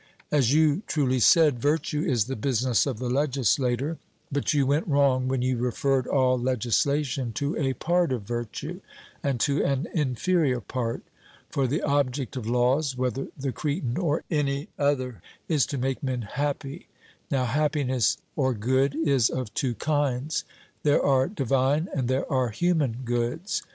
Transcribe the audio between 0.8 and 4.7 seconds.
truly said, virtue is the business of the legislator; but you